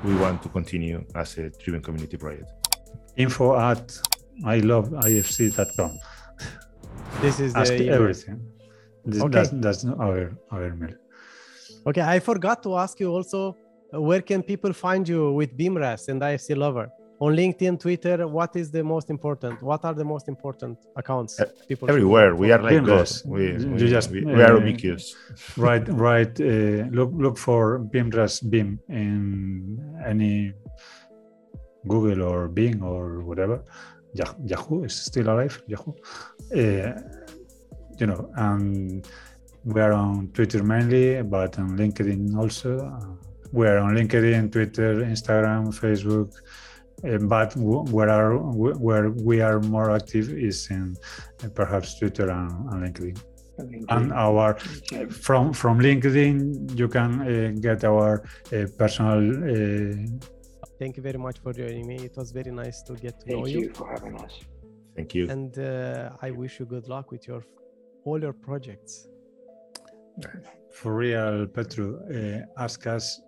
we 0.04 0.16
want 0.16 0.42
to 0.42 0.50
continue 0.50 1.06
as 1.14 1.38
a 1.38 1.50
driven 1.64 1.82
community 1.82 2.18
project 2.18 2.50
info 3.18 3.56
at 3.60 4.00
i 4.46 4.58
love 4.60 4.90
ifc.com 4.90 6.00
this 7.22 7.40
is 7.40 7.56
ask 7.56 7.74
the, 7.74 7.90
everything. 7.90 8.40
This, 9.06 9.22
okay. 9.22 9.32
That's, 9.32 9.50
that's 9.66 9.86
our 9.86 10.38
our 10.52 10.74
mail. 10.76 10.96
Okay, 11.88 12.02
I 12.02 12.20
forgot 12.20 12.62
to 12.64 12.78
ask 12.78 13.00
you 13.00 13.10
also 13.10 13.56
uh, 13.94 14.02
where 14.02 14.22
can 14.22 14.44
people 14.44 14.74
find 14.74 15.08
you 15.08 15.32
with 15.32 15.58
BIMrras 15.58 16.10
and 16.10 16.22
IFC 16.22 16.56
Lover? 16.58 16.90
On 17.20 17.36
LinkedIn, 17.36 17.80
Twitter, 17.80 18.28
what 18.28 18.56
is 18.56 18.70
the 18.70 18.84
most 18.84 19.10
important? 19.10 19.64
What 19.64 19.84
are 19.86 19.94
the 19.94 20.06
most 20.06 20.28
important 20.28 20.78
accounts? 20.96 21.40
People 21.68 21.90
everywhere. 21.90 22.36
We 22.36 22.52
are 22.52 22.62
like 22.62 22.74
BIMrras. 22.74 23.26
We, 23.26 23.54
we, 23.54 23.82
you 23.82 23.88
just, 23.88 24.12
we, 24.12 24.24
we 24.24 24.44
are 24.44 24.56
uh, 24.56 24.60
ubiquitous. 24.60 25.16
right, 25.58 25.88
right. 25.88 26.40
Uh, 26.40 26.86
look, 26.92 27.10
look 27.14 27.38
for 27.40 27.80
BIMrras 27.80 28.48
Beam 28.48 28.80
in 28.90 30.00
any 30.06 30.54
Google 31.88 32.22
or 32.22 32.48
Bing 32.50 32.84
or 32.84 33.22
whatever. 33.22 33.64
Yahoo 34.46 34.84
is 34.84 34.96
still 34.96 35.30
alive. 35.30 35.60
Yahoo. 35.68 35.94
Uh, 36.56 37.02
you 38.00 38.08
know, 38.08 38.30
and 38.36 39.08
we 39.64 39.82
are 39.82 39.94
on 39.94 40.30
Twitter 40.34 40.64
mainly, 40.64 41.22
but 41.24 41.58
on 41.60 41.78
LinkedIn 41.78 42.36
also. 42.38 42.72
we 43.52 43.68
are 43.68 43.78
on 43.78 43.96
LinkedIn, 43.96 44.52
Twitter, 44.52 44.96
Instagram, 44.96 45.68
Facebook. 45.84 46.32
Uh, 47.04 47.18
but 47.28 47.56
where 47.56 48.10
are 48.10 48.38
where 48.88 49.12
we 49.12 49.40
are 49.40 49.60
more 49.60 49.92
active 49.92 50.30
is 50.30 50.68
in 50.72 50.96
uh, 51.44 51.50
perhaps 51.54 52.00
Twitter 52.00 52.30
and, 52.30 52.52
and 52.72 52.78
LinkedIn. 52.84 53.18
LinkedIn. 53.60 53.86
And 53.90 54.12
our 54.14 54.56
from 55.10 55.54
from 55.54 55.80
LinkedIn, 55.80 56.78
you 56.78 56.88
can 56.88 57.12
uh, 57.22 57.52
get 57.60 57.84
our 57.84 58.24
uh, 58.52 58.66
personal 58.78 59.20
Thank 60.80 60.96
you 60.98 61.04
very 61.04 61.18
much 61.18 61.40
for 61.40 61.54
joining 61.54 61.88
me. 61.88 61.96
It 61.96 62.16
was 62.16 62.32
very 62.32 62.52
nice 62.52 62.84
to 62.84 62.94
get 62.94 63.20
to 63.22 63.26
Thank 63.26 63.40
know 63.40 63.46
you. 63.48 63.62
Thank 63.62 63.68
you 63.68 63.74
for 63.74 63.90
having 63.90 64.16
us. 64.20 64.34
Thank 64.96 65.16
you. 65.16 65.28
And 65.30 65.58
uh, 65.58 66.10
I 66.22 66.30
wish 66.32 66.60
you 66.60 66.66
good 66.66 66.88
luck 66.88 67.12
with 67.12 67.28
your 67.28 67.42
all 68.08 68.22
your 68.22 68.34
projects. 68.34 69.08
For 70.72 70.96
real, 70.96 71.48
Petru, 71.48 71.88
uh, 72.18 72.64
ask 72.64 72.88
us 72.88 73.22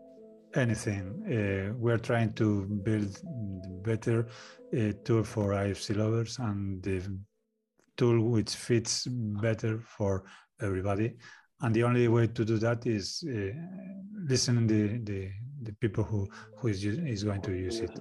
anything. 0.56 1.04
Uh, 1.26 1.74
we're 1.78 1.98
trying 1.98 2.34
to 2.34 2.65
build 2.84 3.20
better 3.84 4.28
uh, 4.74 4.92
tool 5.04 5.24
for 5.24 5.52
IFC 5.52 5.96
lovers 5.96 6.39
and 6.39 6.82
the 6.84 7.02
tool 7.98 8.20
which 8.30 8.52
fits 8.56 9.08
better 9.10 9.80
for 9.98 10.24
everybody 10.62 11.15
and 11.62 11.76
the 11.76 11.84
only 11.84 12.08
way 12.08 12.28
to 12.28 12.46
do 12.46 12.58
that 12.58 12.86
is 12.86 13.24
uh, 13.28 13.52
listen 14.28 14.68
the, 14.68 15.00
the 15.00 15.30
the 15.63 15.74
people 15.74 16.04
who 16.04 16.28
who 16.58 16.70
is 16.70 16.84
is 16.86 17.24
going 17.24 17.42
to 17.42 17.52
use 17.52 17.80
it 17.80 17.92